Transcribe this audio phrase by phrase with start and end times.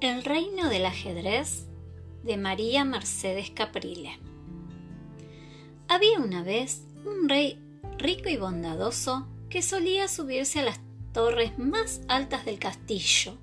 [0.00, 1.66] El reino del ajedrez
[2.22, 4.18] de María Mercedes Caprile.
[5.88, 7.62] Había una vez un rey
[7.98, 10.80] rico y bondadoso que solía subirse a las
[11.12, 13.36] torres más altas del castillo,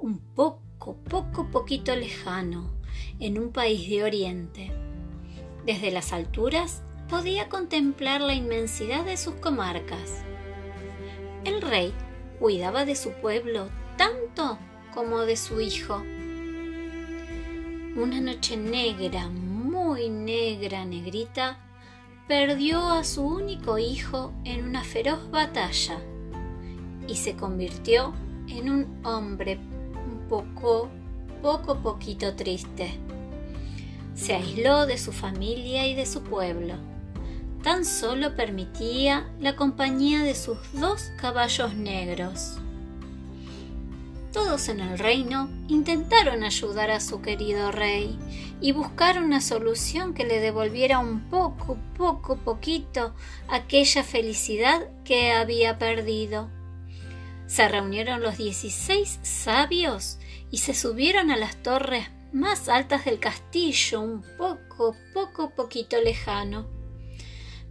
[0.00, 2.72] un poco, poco, poquito lejano,
[3.20, 4.72] en un país de Oriente.
[5.64, 10.24] Desde las alturas podía contemplar la inmensidad de sus comarcas.
[11.44, 11.94] El rey
[12.40, 14.58] cuidaba de su pueblo tanto
[14.94, 16.02] como de su hijo.
[17.96, 21.58] Una noche negra, muy negra, negrita,
[22.28, 25.98] perdió a su único hijo en una feroz batalla
[27.06, 28.14] y se convirtió
[28.48, 29.58] en un hombre
[30.06, 30.88] un poco,
[31.42, 32.98] poco, poquito triste.
[34.14, 36.74] Se aisló de su familia y de su pueblo.
[37.62, 42.58] Tan solo permitía la compañía de sus dos caballos negros.
[44.32, 48.18] Todos en el reino intentaron ayudar a su querido rey
[48.62, 53.14] y buscar una solución que le devolviera un poco, poco, poquito
[53.48, 56.48] aquella felicidad que había perdido.
[57.46, 60.18] Se reunieron los dieciséis sabios
[60.50, 66.66] y se subieron a las torres más altas del castillo, un poco, poco, poquito lejano.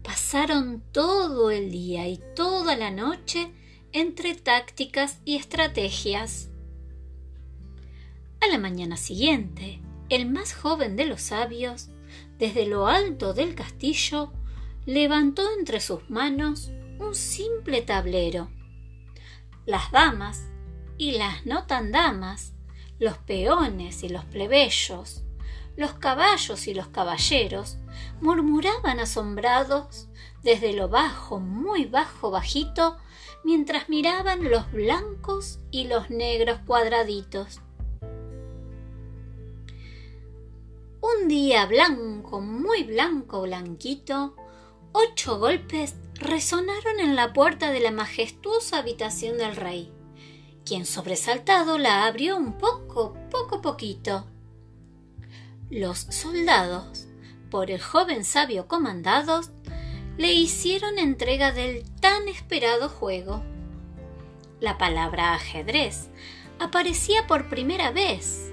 [0.03, 3.51] Pasaron todo el día y toda la noche
[3.91, 6.50] entre tácticas y estrategias.
[8.41, 11.89] A la mañana siguiente, el más joven de los sabios,
[12.39, 14.33] desde lo alto del castillo,
[14.87, 18.49] levantó entre sus manos un simple tablero.
[19.67, 20.41] Las damas
[20.97, 22.53] y las no tan damas,
[22.97, 25.21] los peones y los plebeyos,
[25.77, 27.77] los caballos y los caballeros
[28.21, 30.07] murmuraban asombrados
[30.41, 32.97] desde lo bajo, muy bajo, bajito,
[33.43, 37.61] mientras miraban los blancos y los negros cuadraditos
[41.21, 44.35] Un día blanco, muy blanco, blanquito,
[44.91, 49.91] ocho golpes resonaron en la puerta de la majestuosa habitación del rey,
[50.65, 54.25] quien sobresaltado la abrió un poco, poco poquito.
[55.69, 57.07] Los soldados,
[57.51, 59.51] por el joven sabio comandados,
[60.17, 63.43] le hicieron entrega del tan esperado juego.
[64.59, 66.09] La palabra ajedrez
[66.59, 68.51] aparecía por primera vez.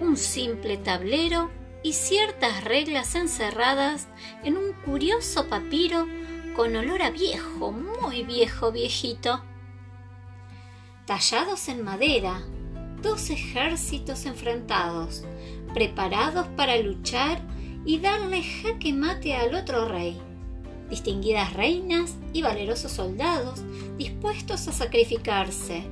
[0.00, 1.50] Un simple tablero
[1.86, 4.08] y ciertas reglas encerradas
[4.42, 6.08] en un curioso papiro
[6.56, 9.40] con olor a viejo, muy viejo, viejito.
[11.06, 12.42] Tallados en madera,
[13.02, 15.22] dos ejércitos enfrentados,
[15.74, 17.40] preparados para luchar
[17.84, 20.20] y darle jaque mate al otro rey.
[20.90, 23.62] Distinguidas reinas y valerosos soldados
[23.96, 25.84] dispuestos a sacrificarse.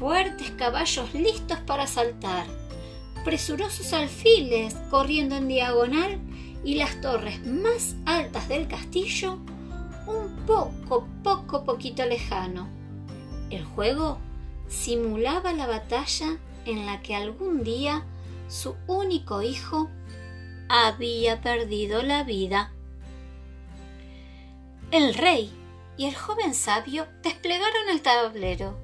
[0.00, 2.46] Fuertes caballos listos para saltar
[3.24, 6.20] presurosos alfiles corriendo en diagonal
[6.64, 9.38] y las torres más altas del castillo
[10.06, 12.68] un poco, poco, poquito lejano.
[13.50, 14.18] El juego
[14.68, 18.04] simulaba la batalla en la que algún día
[18.48, 19.88] su único hijo
[20.68, 22.72] había perdido la vida.
[24.90, 25.52] El rey
[25.96, 28.78] y el joven sabio desplegaron el tablero.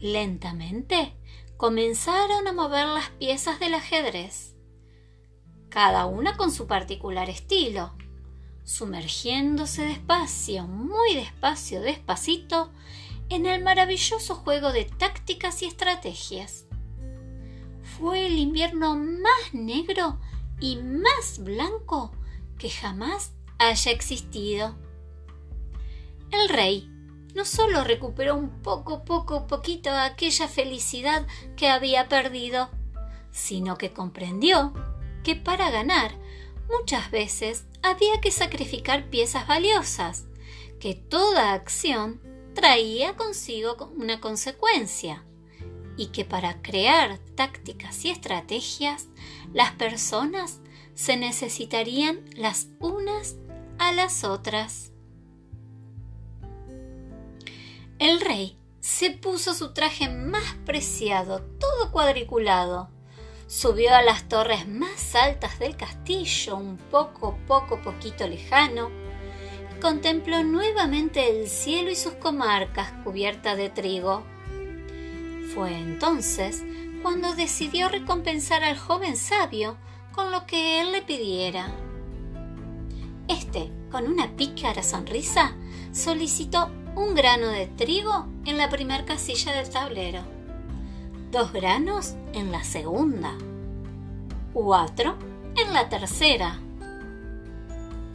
[0.00, 1.14] Lentamente
[1.56, 4.54] comenzaron a mover las piezas del ajedrez,
[5.68, 7.94] cada una con su particular estilo,
[8.64, 12.70] sumergiéndose despacio, muy despacio, despacito,
[13.28, 16.66] en el maravilloso juego de tácticas y estrategias.
[17.98, 20.18] Fue el invierno más negro
[20.60, 22.12] y más blanco
[22.58, 24.76] que jamás haya existido.
[26.30, 26.90] El rey
[27.34, 32.70] no solo recuperó un poco, poco, poquito aquella felicidad que había perdido,
[33.30, 34.72] sino que comprendió
[35.22, 36.12] que para ganar
[36.68, 40.26] muchas veces había que sacrificar piezas valiosas,
[40.78, 42.20] que toda acción
[42.54, 45.24] traía consigo una consecuencia
[45.96, 49.08] y que para crear tácticas y estrategias
[49.52, 50.60] las personas
[50.94, 53.36] se necesitarían las unas
[53.78, 54.93] a las otras.
[58.04, 62.90] El rey se puso su traje más preciado, todo cuadriculado.
[63.46, 68.90] Subió a las torres más altas del castillo, un poco, poco, poquito lejano,
[69.80, 74.22] contempló nuevamente el cielo y sus comarcas cubiertas de trigo.
[75.54, 76.62] Fue entonces
[77.00, 79.78] cuando decidió recompensar al joven sabio
[80.12, 81.74] con lo que él le pidiera.
[83.28, 85.56] Este, con una pícara sonrisa,
[85.90, 90.20] solicitó un grano de trigo en la primer casilla del tablero.
[91.30, 93.32] dos granos en la segunda,
[94.52, 95.16] cuatro
[95.56, 96.60] en la tercera,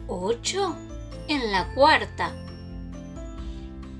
[0.08, 0.74] ocho
[1.28, 2.32] en la cuarta,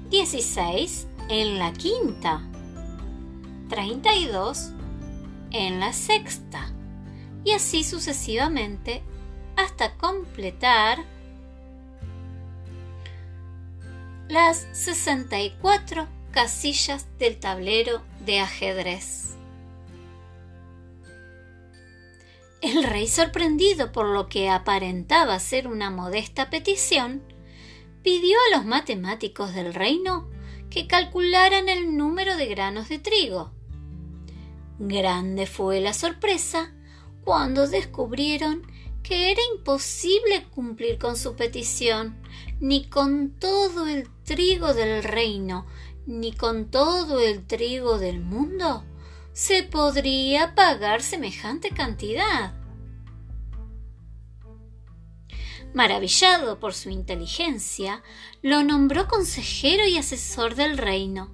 [0.09, 2.41] dieciséis en la quinta,
[3.69, 4.71] treinta y dos
[5.51, 6.73] en la sexta,
[7.45, 9.03] y así sucesivamente
[9.57, 11.05] hasta completar
[14.31, 19.35] las 64 casillas del tablero de ajedrez.
[22.61, 27.23] El rey, sorprendido por lo que aparentaba ser una modesta petición,
[28.03, 30.31] pidió a los matemáticos del reino
[30.71, 33.51] que calcularan el número de granos de trigo.
[34.79, 36.73] Grande fue la sorpresa
[37.25, 38.70] cuando descubrieron
[39.03, 42.21] que era imposible cumplir con su petición,
[42.61, 45.67] ni con todo el trigo del reino,
[46.07, 48.85] ni con todo el trigo del mundo,
[49.33, 52.55] se podría pagar semejante cantidad.
[55.73, 58.03] Maravillado por su inteligencia,
[58.43, 61.33] lo nombró consejero y asesor del reino.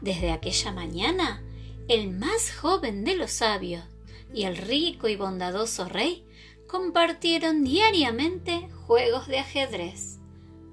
[0.00, 1.42] Desde aquella mañana,
[1.88, 3.84] el más joven de los sabios
[4.32, 6.24] y el rico y bondadoso rey
[6.68, 10.20] compartieron diariamente juegos de ajedrez,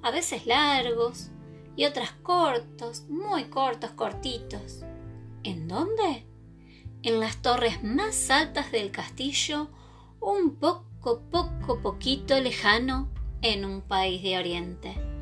[0.04, 1.32] a veces largos
[1.76, 4.84] y otras cortos, muy cortos, cortitos.
[5.44, 6.26] ¿En dónde?
[7.02, 9.70] En las torres más altas del castillo,
[10.20, 13.10] un poco, poco, poquito lejano
[13.42, 15.15] en un país de Oriente.